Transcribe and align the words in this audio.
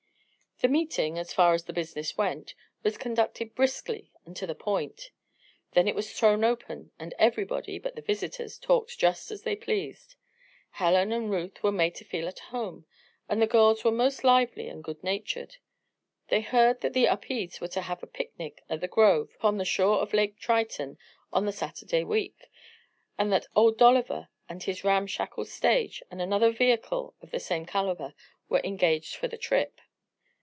The 0.61 0.67
meeting, 0.67 1.17
as 1.17 1.33
far 1.33 1.55
as 1.55 1.63
the 1.63 1.73
business 1.73 2.15
went, 2.19 2.53
was 2.83 2.95
conducted 2.95 3.55
briskly 3.55 4.11
and 4.27 4.35
to 4.37 4.45
the 4.45 4.53
point. 4.53 5.09
Then 5.71 5.87
it 5.87 5.95
was 5.95 6.13
"thrown 6.13 6.43
open" 6.43 6.91
and 6.99 7.15
everybody 7.17 7.79
but 7.79 7.95
the 7.95 8.01
visitors 8.03 8.59
talked 8.59 8.99
just 8.99 9.31
as 9.31 9.41
they 9.41 9.55
pleased. 9.55 10.17
Helen 10.73 11.11
and 11.11 11.31
Ruth 11.31 11.63
were 11.63 11.71
made 11.71 11.95
to 11.95 12.05
feel 12.05 12.27
at 12.27 12.37
home, 12.53 12.85
and 13.27 13.41
the 13.41 13.47
girls 13.47 13.83
were 13.83 13.91
most 13.91 14.23
lively 14.23 14.67
and 14.69 14.83
good 14.83 15.03
natured. 15.03 15.55
They 16.27 16.41
heard 16.41 16.81
that 16.81 16.93
the 16.93 17.05
Upedes 17.07 17.59
were 17.59 17.67
to 17.69 17.81
have 17.81 18.03
a 18.03 18.05
picnic 18.05 18.61
at 18.69 18.83
a 18.83 18.87
grove 18.87 19.31
upon 19.33 19.57
the 19.57 19.65
shore 19.65 19.97
of 19.97 20.13
Lake 20.13 20.37
Triton 20.37 20.99
on 21.33 21.47
the 21.47 21.51
Saturday 21.53 22.03
week, 22.03 22.51
and 23.17 23.33
that 23.33 23.47
Old 23.55 23.79
Dolliver 23.79 24.29
and 24.47 24.61
his 24.61 24.83
ramshackle 24.83 25.45
stage, 25.45 26.03
and 26.11 26.21
another 26.21 26.51
vehicle 26.51 27.15
of 27.19 27.31
the 27.31 27.39
same 27.39 27.65
caliber, 27.65 28.13
were 28.47 28.61
engaged 28.63 29.15
for 29.15 29.27
the 29.27 29.39
trip. 29.39 29.81